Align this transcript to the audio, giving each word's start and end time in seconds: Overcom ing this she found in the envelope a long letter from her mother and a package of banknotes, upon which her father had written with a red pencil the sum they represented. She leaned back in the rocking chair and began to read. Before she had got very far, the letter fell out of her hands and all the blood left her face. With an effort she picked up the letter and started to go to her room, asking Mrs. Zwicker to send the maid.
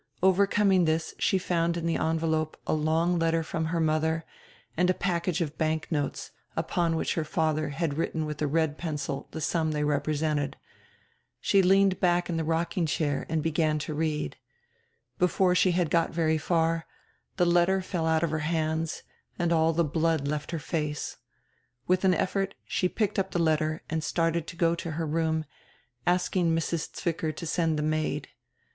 Overcom 0.23 0.73
ing 0.73 0.85
this 0.85 1.13
she 1.19 1.37
found 1.37 1.77
in 1.77 1.85
the 1.85 1.97
envelope 1.97 2.57
a 2.65 2.73
long 2.73 3.19
letter 3.19 3.43
from 3.43 3.65
her 3.65 3.79
mother 3.79 4.25
and 4.75 4.89
a 4.89 4.95
package 4.95 5.41
of 5.41 5.59
banknotes, 5.59 6.31
upon 6.55 6.95
which 6.95 7.13
her 7.13 7.23
father 7.23 7.69
had 7.69 7.93
written 7.99 8.25
with 8.25 8.41
a 8.41 8.47
red 8.47 8.79
pencil 8.79 9.27
the 9.29 9.39
sum 9.39 9.73
they 9.73 9.83
represented. 9.83 10.57
She 11.39 11.61
leaned 11.61 11.99
back 11.99 12.31
in 12.31 12.37
the 12.37 12.43
rocking 12.43 12.87
chair 12.87 13.27
and 13.29 13.43
began 13.43 13.77
to 13.77 13.93
read. 13.93 14.37
Before 15.19 15.53
she 15.53 15.73
had 15.73 15.91
got 15.91 16.09
very 16.09 16.39
far, 16.39 16.87
the 17.37 17.45
letter 17.45 17.79
fell 17.79 18.07
out 18.07 18.23
of 18.23 18.31
her 18.31 18.39
hands 18.39 19.03
and 19.37 19.53
all 19.53 19.71
the 19.71 19.83
blood 19.83 20.27
left 20.27 20.49
her 20.49 20.57
face. 20.57 21.17
With 21.85 22.03
an 22.03 22.15
effort 22.15 22.55
she 22.65 22.89
picked 22.89 23.19
up 23.19 23.29
the 23.29 23.37
letter 23.37 23.83
and 23.87 24.03
started 24.03 24.47
to 24.47 24.55
go 24.55 24.73
to 24.73 24.91
her 24.93 25.05
room, 25.05 25.45
asking 26.07 26.49
Mrs. 26.55 26.91
Zwicker 26.95 27.31
to 27.35 27.45
send 27.45 27.77
the 27.77 27.83
maid. 27.83 28.29